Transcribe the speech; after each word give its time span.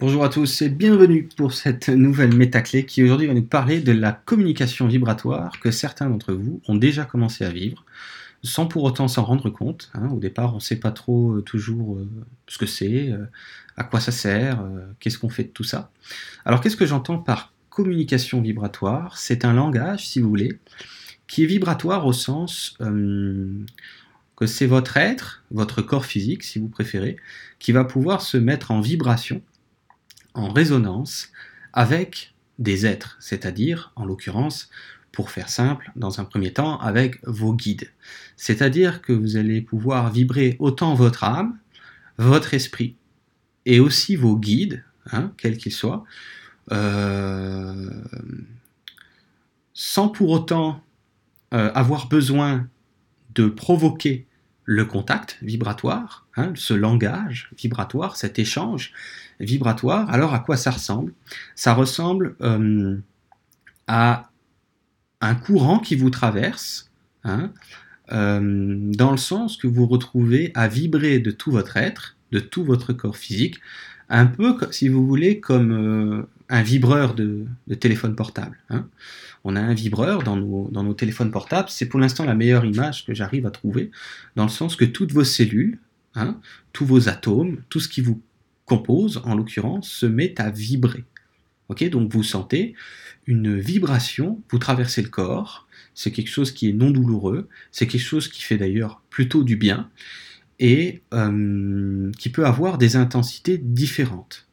Bonjour 0.00 0.24
à 0.24 0.30
tous 0.30 0.62
et 0.62 0.70
bienvenue 0.70 1.28
pour 1.36 1.52
cette 1.52 1.90
nouvelle 1.90 2.34
métaclé 2.34 2.86
qui 2.86 3.02
aujourd'hui 3.02 3.26
va 3.26 3.34
nous 3.34 3.42
parler 3.42 3.80
de 3.80 3.92
la 3.92 4.12
communication 4.12 4.88
vibratoire 4.88 5.60
que 5.60 5.70
certains 5.70 6.08
d'entre 6.08 6.32
vous 6.32 6.62
ont 6.68 6.74
déjà 6.74 7.04
commencé 7.04 7.44
à 7.44 7.50
vivre 7.50 7.84
sans 8.42 8.64
pour 8.64 8.84
autant 8.84 9.08
s'en 9.08 9.24
rendre 9.24 9.50
compte. 9.50 9.90
Hein. 9.92 10.08
Au 10.08 10.18
départ, 10.18 10.52
on 10.52 10.56
ne 10.56 10.62
sait 10.62 10.80
pas 10.80 10.90
trop 10.90 11.32
euh, 11.32 11.42
toujours 11.42 11.96
euh, 11.96 12.08
ce 12.48 12.56
que 12.56 12.64
c'est, 12.64 13.12
euh, 13.12 13.26
à 13.76 13.84
quoi 13.84 14.00
ça 14.00 14.10
sert, 14.10 14.64
qu'est-ce 15.00 15.18
qu'on 15.18 15.28
fait 15.28 15.44
de 15.44 15.50
tout 15.50 15.64
ça. 15.64 15.90
Alors 16.46 16.62
qu'est-ce 16.62 16.78
que 16.78 16.86
j'entends 16.86 17.18
par 17.18 17.52
communication 17.68 18.40
vibratoire? 18.40 19.18
C'est 19.18 19.44
un 19.44 19.52
langage, 19.52 20.08
si 20.08 20.18
vous 20.18 20.30
voulez, 20.30 20.58
qui 21.26 21.42
est 21.42 21.46
vibratoire 21.46 22.06
au 22.06 22.14
sens 22.14 22.78
que 22.78 24.46
c'est 24.46 24.66
votre 24.66 24.96
être, 24.96 25.44
votre 25.50 25.82
corps 25.82 26.06
physique, 26.06 26.42
si 26.42 26.58
vous 26.58 26.68
préférez, 26.68 27.16
qui 27.58 27.72
va 27.72 27.84
pouvoir 27.84 28.22
se 28.22 28.38
mettre 28.38 28.70
en 28.70 28.80
vibration 28.80 29.42
en 30.34 30.52
résonance 30.52 31.30
avec 31.72 32.34
des 32.58 32.86
êtres, 32.86 33.16
c'est-à-dire, 33.20 33.92
en 33.96 34.04
l'occurrence, 34.04 34.70
pour 35.12 35.30
faire 35.30 35.48
simple, 35.48 35.90
dans 35.96 36.20
un 36.20 36.24
premier 36.24 36.52
temps, 36.52 36.78
avec 36.78 37.18
vos 37.26 37.54
guides. 37.54 37.90
C'est-à-dire 38.36 39.02
que 39.02 39.12
vous 39.12 39.36
allez 39.36 39.60
pouvoir 39.60 40.10
vibrer 40.12 40.56
autant 40.58 40.94
votre 40.94 41.24
âme, 41.24 41.58
votre 42.18 42.54
esprit, 42.54 42.96
et 43.66 43.80
aussi 43.80 44.16
vos 44.16 44.36
guides, 44.36 44.84
hein, 45.10 45.32
quels 45.36 45.56
qu'ils 45.56 45.72
soient, 45.72 46.04
euh, 46.72 47.90
sans 49.74 50.08
pour 50.08 50.30
autant 50.30 50.82
euh, 51.52 51.72
avoir 51.74 52.08
besoin 52.08 52.68
de 53.34 53.46
provoquer 53.46 54.26
le 54.70 54.84
contact 54.84 55.36
vibratoire, 55.42 56.28
hein, 56.36 56.52
ce 56.54 56.74
langage 56.74 57.50
vibratoire, 57.58 58.14
cet 58.14 58.38
échange 58.38 58.92
vibratoire. 59.40 60.08
Alors 60.10 60.32
à 60.32 60.38
quoi 60.38 60.56
ça 60.56 60.70
ressemble? 60.70 61.12
Ça 61.56 61.74
ressemble 61.74 62.36
euh, 62.40 62.96
à 63.88 64.30
un 65.20 65.34
courant 65.34 65.80
qui 65.80 65.96
vous 65.96 66.10
traverse, 66.10 66.88
hein, 67.24 67.50
euh, 68.12 68.78
dans 68.94 69.10
le 69.10 69.16
sens 69.16 69.56
que 69.56 69.66
vous 69.66 69.88
retrouvez 69.88 70.52
à 70.54 70.68
vibrer 70.68 71.18
de 71.18 71.32
tout 71.32 71.50
votre 71.50 71.76
être, 71.76 72.16
de 72.30 72.38
tout 72.38 72.62
votre 72.62 72.92
corps 72.92 73.16
physique, 73.16 73.58
un 74.08 74.26
peu, 74.26 74.56
si 74.70 74.88
vous 74.88 75.04
voulez, 75.04 75.40
comme 75.40 75.72
euh, 75.72 76.28
un 76.50 76.62
vibreur 76.62 77.14
de, 77.14 77.46
téléphone 77.78 78.14
portable. 78.14 78.58
Hein. 78.68 78.86
On 79.44 79.56
a 79.56 79.60
un 79.60 79.72
vibreur 79.72 80.22
dans 80.22 80.36
nos, 80.36 80.94
téléphones 80.94 81.30
portables. 81.30 81.70
C'est 81.70 81.86
pour 81.86 82.00
l'instant 82.00 82.24
la 82.24 82.34
meilleure 82.34 82.66
image 82.66 83.06
que 83.06 83.14
j'arrive 83.14 83.46
à 83.46 83.50
trouver, 83.50 83.90
dans 84.36 84.44
le 84.44 84.50
sens 84.50 84.76
que 84.76 84.84
toutes 84.84 85.12
vos 85.12 85.24
cellules, 85.24 85.78
hein, 86.14 86.38
tous 86.72 86.84
vos 86.84 87.08
atomes, 87.08 87.62
tout 87.68 87.80
ce 87.80 87.88
qui 87.88 88.02
vous 88.02 88.20
compose, 88.66 89.22
en 89.24 89.34
l'occurrence, 89.34 89.88
se 89.88 90.06
met 90.06 90.38
à 90.40 90.50
vibrer. 90.50 91.04
Donc 91.90 92.12
vous 92.12 92.24
sentez 92.24 92.74
une 93.26 93.58
vibration, 93.58 94.42
vous 94.50 94.58
traversez 94.58 95.02
le 95.02 95.08
corps, 95.08 95.68
c'est 95.94 96.10
quelque 96.10 96.28
chose 96.28 96.50
qui 96.50 96.68
est 96.68 96.72
non 96.72 96.90
douloureux, 96.90 97.48
c'est 97.70 97.86
quelque 97.86 98.02
chose 98.02 98.28
qui 98.28 98.42
fait 98.42 98.56
d'ailleurs 98.56 99.02
plutôt 99.08 99.44
du 99.44 99.56
bien 99.56 99.88
et 100.58 101.00
euh, 101.14 102.10
qui 102.18 102.28
peut 102.28 102.44
avoir 102.44 102.76
des 102.76 102.96
intensités 102.96 103.56
différentes. 103.56 104.48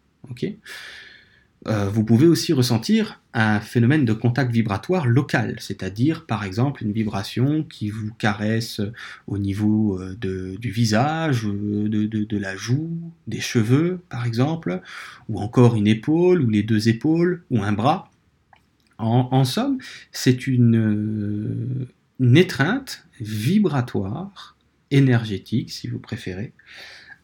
Euh, 1.68 1.90
vous 1.90 2.06
pouvez 2.06 2.28
aussi 2.28 2.54
ressentir 2.54 3.22
un 3.34 3.60
phénomène 3.60 4.06
de 4.06 4.14
contact 4.14 4.52
vibratoire 4.52 5.06
local, 5.06 5.58
c'est-à-dire 5.60 6.26
par 6.26 6.46
exemple 6.46 6.84
une 6.84 6.94
vibration 6.94 7.64
qui 7.64 7.90
vous 7.90 8.14
caresse 8.14 8.82
au 9.28 9.38
niveau 9.38 10.02
euh, 10.02 10.16
du 10.16 10.72
visage, 10.72 11.46
euh, 11.46 11.90
de, 11.90 12.38
la 12.38 12.56
joue, 12.56 13.12
des 13.28 13.42
cheveux 13.42 14.00
par 14.10 14.26
exemple, 14.26 14.82
ou 15.28 15.40
encore 15.40 15.76
une 15.76 15.88
épaule, 15.88 16.42
ou 16.42 16.50
les 16.50 16.64
deux 16.64 16.88
épaules, 16.88 17.44
ou 17.50 17.62
un 17.62 17.74
bras. 17.74 18.12
En, 18.98 19.44
somme, 19.44 19.78
c'est 20.12 20.48
une, 20.48 21.88
étreinte 22.20 23.06
vibratoire, 23.20 24.58
énergétique 24.90 25.72
si 25.72 25.88
vous 25.88 26.00
préférez, 26.00 26.54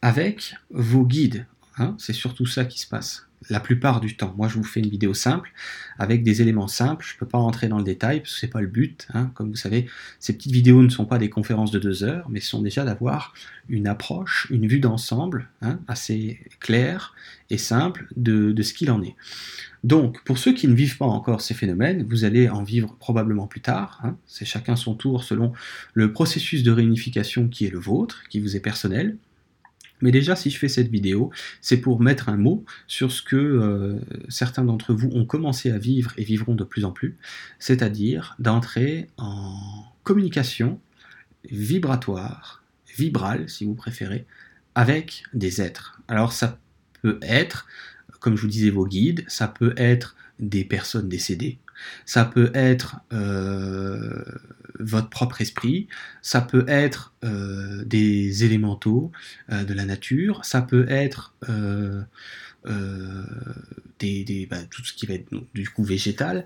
avec 0.02 0.54
vos 0.70 1.04
guides. 1.04 1.46
Hein. 1.76 1.96
c'est 1.98 2.12
surtout 2.12 2.46
ça 2.46 2.64
qui 2.64 2.78
se 2.78 2.86
passe 2.86 3.26
la 3.50 3.60
plupart 3.60 4.00
du 4.00 4.16
temps. 4.16 4.34
Moi, 4.36 4.48
je 4.48 4.54
vous 4.54 4.64
fais 4.64 4.80
une 4.80 4.88
vidéo 4.88 5.14
simple 5.14 5.52
avec 5.98 6.22
des 6.22 6.42
éléments 6.42 6.68
simples. 6.68 7.04
Je 7.06 7.14
ne 7.14 7.18
peux 7.18 7.26
pas 7.26 7.38
rentrer 7.38 7.68
dans 7.68 7.78
le 7.78 7.84
détail 7.84 8.20
parce 8.20 8.34
que 8.34 8.40
c'est 8.40 8.48
pas 8.48 8.60
le 8.60 8.66
but. 8.66 9.06
Hein. 9.14 9.30
Comme 9.34 9.50
vous 9.50 9.56
savez, 9.56 9.86
ces 10.18 10.32
petites 10.32 10.52
vidéos 10.52 10.82
ne 10.82 10.88
sont 10.88 11.06
pas 11.06 11.18
des 11.18 11.30
conférences 11.30 11.70
de 11.70 11.78
deux 11.78 12.04
heures, 12.04 12.28
mais 12.30 12.40
sont 12.40 12.62
déjà 12.62 12.84
d'avoir 12.84 13.34
une 13.68 13.86
approche, 13.86 14.46
une 14.50 14.66
vue 14.66 14.78
d'ensemble 14.78 15.48
hein, 15.62 15.78
assez 15.88 16.40
claire 16.60 17.14
et 17.50 17.58
simple 17.58 18.06
de, 18.16 18.54
ce 18.62 18.72
qu'il 18.72 18.90
en 18.90 19.02
est. 19.02 19.16
Donc, 19.82 20.22
pour 20.24 20.38
ceux 20.38 20.54
qui 20.54 20.66
ne 20.68 20.74
vivent 20.74 20.96
pas 20.96 21.06
encore 21.06 21.40
ces 21.40 21.54
phénomènes, 21.54 22.04
vous 22.08 22.24
allez 22.24 22.48
en 22.48 22.62
vivre 22.62 22.96
probablement 22.98 23.46
plus 23.46 23.60
tard. 23.60 24.00
Hein. 24.02 24.16
C'est 24.26 24.44
chacun 24.44 24.76
son 24.76 24.94
tour 24.94 25.24
selon 25.24 25.52
le 25.92 26.12
processus 26.12 26.62
de 26.62 26.70
réunification 26.70 27.48
qui 27.48 27.66
est 27.66 27.70
le 27.70 27.78
vôtre, 27.78 28.22
qui 28.30 28.40
vous 28.40 28.56
est 28.56 28.60
personnel. 28.60 29.16
Mais 30.04 30.10
déjà, 30.10 30.36
si 30.36 30.50
je 30.50 30.58
fais 30.58 30.68
cette 30.68 30.90
vidéo, 30.90 31.30
c'est 31.62 31.78
pour 31.78 31.98
mettre 31.98 32.28
un 32.28 32.36
mot 32.36 32.62
sur 32.86 33.10
ce 33.10 33.22
que 33.22 33.36
euh, 33.36 33.98
certains 34.28 34.62
d'entre 34.62 34.92
vous 34.92 35.08
ont 35.14 35.24
commencé 35.24 35.70
à 35.70 35.78
vivre 35.78 36.12
et 36.18 36.24
vivront 36.24 36.54
de 36.54 36.62
plus 36.62 36.84
en 36.84 36.92
plus, 36.92 37.16
c'est-à-dire 37.58 38.36
d'entrer 38.38 39.08
en 39.16 39.56
communication 40.02 40.78
vibratoire, 41.50 42.62
vibrale 42.98 43.48
si 43.48 43.64
vous 43.64 43.72
préférez, 43.72 44.26
avec 44.74 45.22
des 45.32 45.62
êtres. 45.62 45.98
Alors 46.06 46.34
ça 46.34 46.58
peut 47.00 47.18
être, 47.22 47.66
comme 48.20 48.36
je 48.36 48.42
vous 48.42 48.48
disais, 48.48 48.68
vos 48.68 48.86
guides, 48.86 49.24
ça 49.26 49.48
peut 49.48 49.72
être 49.78 50.16
des 50.38 50.64
personnes 50.64 51.08
décédées, 51.08 51.56
ça 52.04 52.26
peut 52.26 52.50
être 52.52 53.00
euh, 53.14 54.13
votre 54.84 55.08
propre 55.08 55.40
esprit, 55.40 55.88
ça 56.22 56.40
peut 56.40 56.64
être 56.68 57.14
euh, 57.24 57.84
des 57.84 58.44
élémentaux 58.44 59.12
euh, 59.50 59.64
de 59.64 59.74
la 59.74 59.84
nature, 59.84 60.44
ça 60.44 60.62
peut 60.62 60.86
être 60.88 61.34
des, 64.00 64.46
bah, 64.50 64.56
tout 64.70 64.84
ce 64.84 64.92
qui 64.92 65.06
va 65.06 65.14
être 65.14 65.28
du 65.54 65.68
coup 65.68 65.84
végétal, 65.84 66.44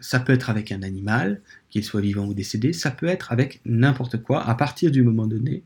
ça 0.00 0.20
peut 0.20 0.32
être 0.32 0.50
avec 0.50 0.70
un 0.72 0.82
animal, 0.82 1.40
qu'il 1.70 1.84
soit 1.84 2.00
vivant 2.00 2.26
ou 2.26 2.34
décédé, 2.34 2.72
ça 2.72 2.90
peut 2.90 3.06
être 3.06 3.32
avec 3.32 3.60
n'importe 3.64 4.22
quoi 4.22 4.46
à 4.48 4.54
partir 4.54 4.90
du 4.90 5.02
moment 5.02 5.26
donné 5.26 5.64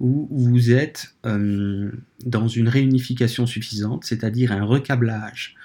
où 0.00 0.28
vous 0.30 0.70
êtes 0.70 1.14
dans 1.24 2.48
une 2.48 2.68
réunification 2.68 3.46
suffisante, 3.46 4.04
c'est-à-dire 4.04 4.52
un 4.52 4.64
recablage 4.64 5.56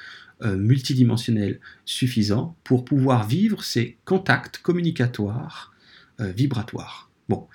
euh, 0.44 0.58
multidimensionnel 0.58 1.60
suffisant 1.86 2.58
pour 2.64 2.84
pouvoir 2.84 3.26
vivre 3.26 3.64
ces 3.64 3.98
contacts 4.04 4.58
communicatoires 4.58 5.74
euh, 6.20 6.32
vibratoires. 6.32 7.10
Bon, 7.30 7.48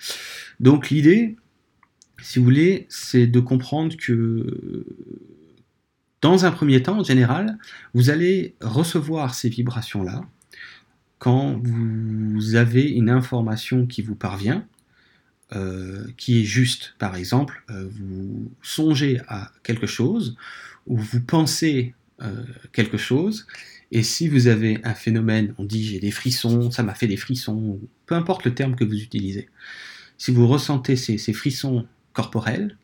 donc 0.58 0.88
l'idée, 0.88 1.36
si 2.22 2.38
vous 2.38 2.46
voulez, 2.46 2.86
c'est 2.88 3.26
de 3.26 3.40
comprendre 3.40 3.94
que 3.96 4.86
dans 6.22 6.46
un 6.46 6.50
premier 6.50 6.82
temps, 6.82 7.00
en 7.00 7.04
général, 7.04 7.58
vous 7.92 8.08
allez 8.10 8.54
recevoir 8.62 9.34
ces 9.34 9.50
vibrations-là 9.50 10.22
quand 11.18 11.60
vous 11.62 12.54
avez 12.54 12.88
une 12.88 13.10
information 13.10 13.86
qui 13.86 14.02
vous 14.02 14.14
parvient, 14.14 14.66
euh, 15.52 16.06
qui 16.16 16.40
est 16.40 16.44
juste. 16.44 16.94
Par 16.98 17.16
exemple, 17.16 17.64
vous 17.68 18.50
songez 18.62 19.20
à 19.28 19.52
quelque 19.62 19.86
chose, 19.86 20.36
ou 20.86 20.96
vous 20.96 21.20
pensez 21.20 21.94
quelque 22.72 22.96
chose. 22.96 23.46
Et 23.90 24.02
si 24.02 24.28
vous 24.28 24.48
avez 24.48 24.80
un 24.84 24.94
phénomène, 24.94 25.54
on 25.58 25.64
dit 25.64 25.84
j'ai 25.84 26.00
des 26.00 26.10
frissons, 26.10 26.70
ça 26.70 26.82
m'a 26.82 26.94
fait 26.94 27.06
des 27.06 27.16
frissons, 27.16 27.80
peu 28.06 28.14
importe 28.14 28.44
le 28.44 28.54
terme 28.54 28.76
que 28.76 28.84
vous 28.84 29.00
utilisez, 29.00 29.48
si 30.18 30.32
vous 30.32 30.46
ressentez 30.46 30.96
ces, 30.96 31.32
frissons 31.32 31.86
corporels, 32.12 32.76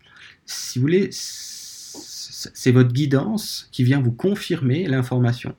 si 0.47 0.79
vous 0.79 0.83
voulez, 0.83 1.09
c'est 1.11 2.71
votre 2.71 2.93
guidance 2.93 3.69
qui 3.73 3.85
vient 3.85 4.01
vous 4.01 4.13
confirmer 4.13 4.87
l'information, 4.87 5.57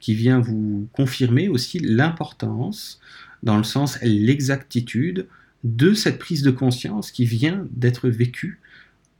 qui 0.00 0.14
vient 0.14 0.40
vous 0.40 0.88
confirmer 0.92 1.48
aussi 1.48 1.78
l'importance, 1.78 3.00
dans 3.42 3.56
le 3.56 3.64
sens 3.64 3.98
l'exactitude 4.02 5.28
de 5.64 5.92
cette 5.92 6.18
prise 6.18 6.42
de 6.42 6.50
conscience 6.50 7.10
qui 7.10 7.24
vient 7.24 7.66
d'être 7.70 8.08
vécue 8.08 8.60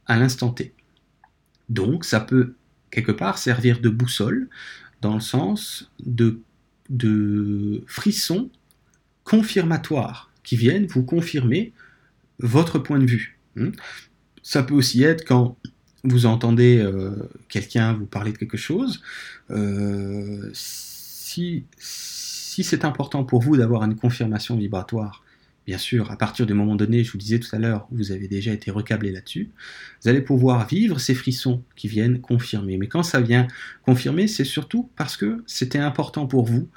à 0.07 0.17
l'instant 0.17 0.49
T. 0.49 0.73
Donc 1.69 2.05
ça 2.05 2.19
peut 2.19 2.55
quelque 2.91 3.11
part 3.11 3.37
servir 3.37 3.79
de 3.79 3.89
boussole 3.89 4.49
dans 5.01 5.13
le 5.13 5.19
sens 5.19 5.91
de, 6.05 6.39
frissons 7.87 8.49
confirmatoires 9.23 10.31
qui 10.43 10.55
viennent 10.55 10.87
vous 10.87 11.03
confirmer 11.03 11.71
votre 12.39 12.79
point 12.79 12.99
de 12.99 13.05
vue. 13.05 13.37
Hmm. 13.55 13.69
Ça 14.41 14.63
peut 14.63 14.73
aussi 14.73 15.03
être 15.03 15.23
quand 15.25 15.57
vous 16.03 16.25
entendez 16.25 16.79
euh, 16.79 17.29
quelqu'un 17.49 17.93
vous 17.93 18.05
parler 18.05 18.31
de 18.31 18.37
quelque 18.37 18.57
chose. 18.57 19.01
Euh, 19.51 20.49
si 20.53 21.65
c'est 22.63 22.85
important 22.85 23.23
pour 23.23 23.41
vous 23.41 23.57
d'avoir 23.57 23.83
une 23.83 23.95
confirmation 23.95 24.57
vibratoire, 24.57 25.23
bien 25.69 25.77
sûr, 25.77 26.09
à 26.09 26.17
partir 26.17 26.47
du 26.47 26.55
moment 26.55 26.75
donné, 26.75 27.03
je 27.03 27.11
vous 27.11 27.19
disais 27.19 27.37
tout 27.37 27.55
à 27.55 27.59
l'heure, 27.59 27.87
vous 27.91 28.11
avez 28.11 28.27
déjà 28.27 28.51
été 28.51 28.71
recablé 28.71 29.11
là-dessus, 29.11 29.51
vous 30.01 30.09
allez 30.09 30.21
pouvoir 30.21 30.67
vivre 30.67 30.99
ces 30.99 31.13
frissons 31.13 31.63
qui 31.75 31.87
viennent 31.87 32.21
confirmer. 32.21 32.77
Mais 32.77 32.87
quand 32.87 33.03
ça 33.03 33.21
vient 33.21 33.45
confirmer, 33.83 34.27
c'est 34.27 34.45
surtout 34.45 34.89
parce 34.95 35.15
que 35.15 35.43
c'était 35.45 35.77
important 35.77 36.25
pour 36.25 36.43
vous 36.43 36.67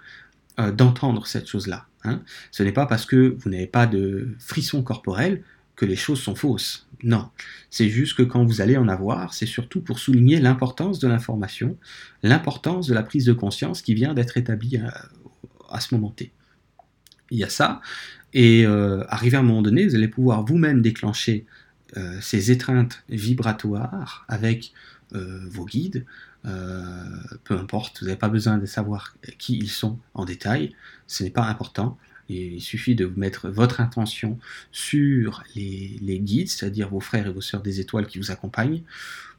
euh, 0.61 0.73
d'entendre 0.73 1.27
cette 1.27 1.49
chose-là. 1.49 1.87
Hein. 2.05 2.21
Ce 2.50 2.62
n'est 2.62 2.73
pas 2.73 2.85
parce 2.85 3.06
que 3.06 3.35
vous 3.39 3.49
n'avez 3.49 3.67
pas 3.67 3.87
de 3.87 4.37
frissons 4.39 4.83
corporels 4.83 5.43
que 5.75 5.87
les 5.87 5.97
choses 5.97 6.21
sont 6.21 6.35
fausses. 6.35 6.87
Non, 7.03 7.31
c'est 7.71 7.88
juste 7.88 8.15
que 8.15 8.23
quand 8.23 8.45
vous 8.45 8.61
allez 8.61 8.77
en 8.77 8.88
avoir, 8.88 9.33
c'est 9.33 9.47
surtout 9.47 9.81
pour 9.81 10.00
souligner 10.00 10.38
l'importance 10.38 10.99
de 10.99 11.09
l'information, 11.09 11.79
l'importance 12.23 12.88
de 12.88 12.93
la 12.93 13.03
prise 13.03 13.25
de 13.25 13.33
conscience 13.33 13.81
qui 13.81 13.95
vient 13.95 14.12
d'être 14.12 14.37
établie 14.37 14.77
à, 14.77 15.09
à 15.71 15.81
ce 15.81 15.95
moment 15.95 16.11
T. 16.11 16.31
Il 17.31 17.38
y 17.38 17.45
a 17.45 17.49
ça, 17.49 17.81
et 18.34 18.67
euh, 18.67 19.05
arrivé 19.08 19.37
à 19.37 19.40
un 19.40 19.43
moment 19.43 19.62
donné, 19.62 19.87
vous 19.87 19.94
allez 19.94 20.08
pouvoir 20.08 20.44
vous-même 20.44 20.81
déclencher 20.81 21.44
euh, 21.96 22.19
ces 22.20 22.50
étreintes 22.50 23.05
vibratoires 23.08 24.25
avec 24.29 24.73
euh, 25.14 25.40
vos 25.49 25.64
guides. 25.64 26.06
peu 26.43 27.55
importe, 27.56 28.00
vous 28.00 28.06
n'avez 28.06 28.19
pas 28.19 28.29
besoin 28.29 28.58
de 28.58 28.67
savoir 28.67 29.14
qui 29.38 29.58
ils 29.58 29.70
sont 29.70 29.99
en 30.14 30.25
détail, 30.25 30.75
ce 31.06 31.23
n'est 31.23 31.31
pas 31.31 31.44
important. 31.44 31.99
Il 32.29 32.62
suffit 32.62 32.94
de 32.94 33.12
mettre 33.17 33.50
votre 33.50 33.81
intention 33.81 34.38
sur 34.70 35.44
les, 35.55 35.99
les 36.00 36.19
guides, 36.19 36.49
c'est-à-dire 36.49 36.88
vos 36.88 37.00
frères 37.00 37.26
et 37.26 37.32
vos 37.32 37.43
sœurs 37.43 37.62
des 37.62 37.78
étoiles 37.81 38.06
qui 38.06 38.19
vous 38.19 38.31
accompagnent, 38.31 38.82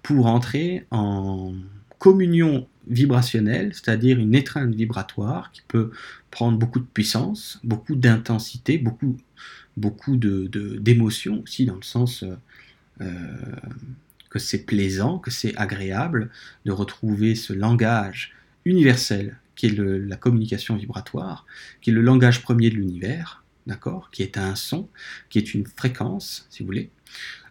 pour 0.04 0.28
entrer 0.28 0.86
en 0.92 1.56
communion 2.04 2.68
vibrationnelle, 2.90 3.74
c'est-à-dire 3.74 4.20
une 4.20 4.36
étreinte 4.36 4.76
vibratoire 4.76 5.54
qui 5.54 5.62
peut 5.66 5.92
prendre 6.32 6.58
beaucoup 6.58 6.80
de 6.80 6.86
puissance, 6.86 7.62
beaucoup 7.64 7.96
d'intensité, 7.96 8.78
beaucoup, 8.78 9.16
beaucoup 9.78 10.18
de, 10.18 10.50
d'émotions 10.82 11.44
aussi, 11.44 11.66
dans 11.66 11.78
le 11.78 11.82
sens 11.82 12.24
euh, 12.24 12.36
euh, 13.00 13.08
que 14.30 14.38
c'est 14.38 14.66
plaisant, 14.66 15.18
que 15.18 15.32
c'est 15.32 15.56
agréable 15.56 16.30
de 16.66 16.74
retrouver 16.74 17.36
ce 17.36 17.54
langage 17.54 18.34
universel 18.66 19.38
qui 19.56 19.68
est 19.68 19.78
la 19.78 20.18
communication 20.18 20.76
vibratoire, 20.76 21.46
qui 21.80 21.92
est 21.92 21.94
le 21.94 22.02
langage 22.02 22.42
premier 22.42 22.70
de 22.70 22.76
l'univers, 22.76 23.46
d'accord, 23.66 24.12
qui 24.12 24.24
est 24.24 24.38
un 24.38 24.56
son, 24.56 24.90
qui 25.30 25.38
est 25.38 25.54
une 25.54 25.66
fréquence, 25.66 26.48
si 26.50 26.64
vous 26.64 26.66
voulez. 26.66 26.90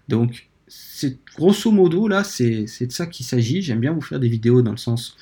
Donc, 0.08 0.50
c'est 0.74 1.18
grosso 1.36 1.70
modo 1.70 2.08
là, 2.08 2.24
c'est 2.24 2.64
de 2.64 2.92
ça 2.92 3.06
qu'il 3.06 3.26
s'agit. 3.26 3.60
J'aime 3.60 3.80
bien 3.80 3.92
vous 3.92 4.00
faire 4.00 4.20
des 4.20 4.28
vidéos 4.28 4.62
dans 4.62 4.70
le 4.70 4.78
sens 4.78 5.16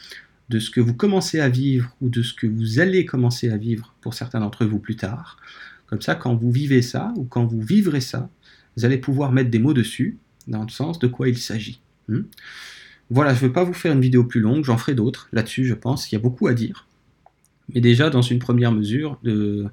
de 0.49 0.61
ce 0.61 0.70
que 0.70 0.81
vous 0.81 0.94
commencez 0.94 1.41
à 1.41 1.49
vivre 1.49 1.97
ou 2.00 2.08
de 2.08 2.23
ce 2.23 2.35
que 2.35 2.47
vous 2.47 2.79
allez 2.79 3.05
commencer 3.05 3.50
à 3.50 3.56
vivre 3.56 3.94
pour 4.00 4.14
certains 4.14 4.38
d'entre 4.38 4.64
vous 4.64 4.79
plus 4.79 4.94
tard. 4.94 5.38
Comme 5.87 6.00
ça, 6.02 6.14
quand 6.14 6.37
vous 6.37 6.52
vivez 6.52 6.82
ça 6.82 7.12
ou 7.17 7.25
quand 7.25 7.47
vous 7.47 7.61
vivrez 7.61 8.00
ça, 8.00 8.31
vous 8.76 8.85
allez 8.85 8.99
pouvoir 8.99 9.32
mettre 9.32 9.50
des 9.50 9.58
mots 9.58 9.75
dessus 9.75 10.19
dans 10.47 10.62
le 10.62 10.69
sens 10.69 11.00
de 11.00 11.08
quoi 11.08 11.29
il 11.29 11.38
s'agit. 11.38 11.81
Hmm? 12.08 12.23
Voilà, 13.11 13.35
je 13.35 13.43
ne 13.43 13.49
veux 13.49 13.52
pas 13.52 13.64
vous 13.64 13.73
faire 13.73 13.93
une 13.93 14.00
vidéo 14.00 14.23
plus 14.23 14.41
longue, 14.41 14.64
j'en 14.64 14.79
ferai 14.79 14.94
d'autres 14.94 15.29
là-dessus, 15.32 15.64
je 15.64 15.75
pense. 15.75 16.12
Il 16.12 16.14
y 16.14 16.17
a 16.17 16.20
beaucoup 16.20 16.47
à 16.47 16.55
dire. 16.55 16.87
Mais 17.75 17.81
déjà, 17.81 18.08
dans 18.08 18.23
une 18.23 18.38
première 18.38 18.70
mesure, 18.70 19.19
de 19.25 19.67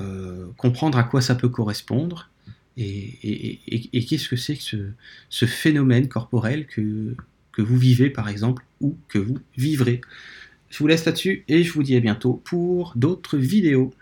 euh, 0.00 0.48
comprendre 0.56 0.98
à 0.98 1.04
quoi 1.04 1.20
ça 1.20 1.36
peut 1.36 1.48
correspondre 1.48 2.30
et, 2.76 4.04
qu'est-ce 4.08 4.28
que 4.28 4.36
c'est 4.36 4.56
que 4.56 4.92
ce, 5.28 5.46
phénomène 5.46 6.08
corporel 6.08 6.66
que, 6.66 7.14
que 7.52 7.62
vous 7.62 7.76
vivez 7.76 8.10
par 8.10 8.28
exemple 8.28 8.64
ou 8.80 8.96
que 9.08 9.18
vous 9.18 9.38
vivrez? 9.56 10.00
Je 10.70 10.78
vous 10.78 10.86
laisse 10.86 11.04
là-dessus 11.04 11.44
et 11.48 11.62
je 11.62 11.72
vous 11.72 11.82
dis 11.82 11.96
à 11.96 12.00
bientôt 12.00 12.42
pour 12.44 12.92
d'autres 12.96 13.38
vidéos. 13.38 13.92